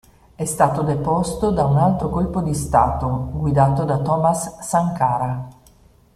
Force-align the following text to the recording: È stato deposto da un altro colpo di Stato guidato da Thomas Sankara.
È 0.33 0.45
stato 0.45 0.81
deposto 0.81 1.51
da 1.51 1.63
un 1.65 1.77
altro 1.77 2.09
colpo 2.09 2.41
di 2.41 2.55
Stato 2.55 3.29
guidato 3.33 3.83
da 3.85 3.99
Thomas 3.99 4.57
Sankara. 4.57 5.47